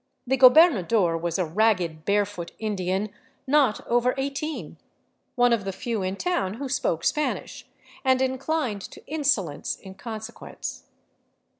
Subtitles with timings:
[0.25, 3.11] The gobernador was a ragged, barefoot Indian
[3.45, 4.77] not over eighteen,
[5.35, 7.67] one of the few in town who spoke Spanish,
[8.03, 10.85] and in clined to insolence in consequence.